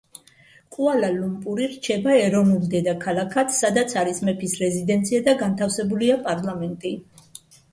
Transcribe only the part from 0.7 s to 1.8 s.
კუალა-ლუმპური